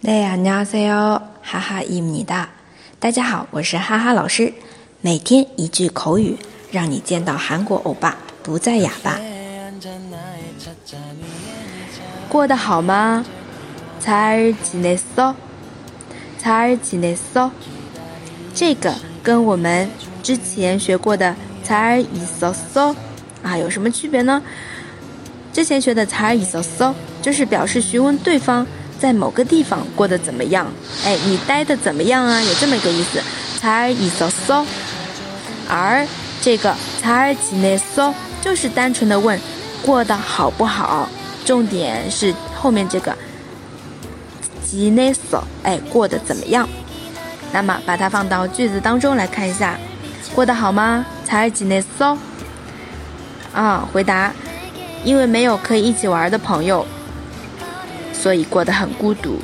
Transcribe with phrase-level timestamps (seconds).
[0.00, 1.20] 네 안녕하세요.
[1.42, 2.50] 하하입니다.
[2.98, 4.52] 大家好，我是哈哈老师。
[5.00, 6.36] 每天一句口语，
[6.70, 9.18] 让你见到韩国欧巴不再哑巴。
[12.28, 13.24] 过得好吗？
[14.00, 15.34] 잘지냈 어？
[16.40, 17.50] 잘지냈어？
[18.54, 19.90] 这个跟我们
[20.22, 21.34] 之前学过的
[21.64, 22.94] 잘있었어
[23.42, 24.42] 啊有什么区别呢？
[25.52, 28.66] 之前学的잘있었어就是表示询问对方。
[29.01, 30.67] 在某个地方过得怎么样？
[31.03, 32.39] 哎，你待的怎么样啊？
[32.39, 33.19] 有这么一个意思，
[33.59, 34.63] 才一搜搜。
[35.67, 36.05] 而
[36.39, 39.39] 这个才几内搜，就是单纯的问
[39.81, 41.09] 过得好不好。
[41.43, 43.17] 重点是后面这个
[44.63, 46.69] 吉内搜，哎，过得怎么样？
[47.51, 49.79] 那么把它放到句子当中来看一下，
[50.35, 51.03] 过得好吗？
[51.25, 52.15] 才几内搜。
[53.51, 54.31] 啊，回答，
[55.03, 56.85] 因为没有可以一起玩的朋友。
[58.20, 59.38] 所以过得很孤独。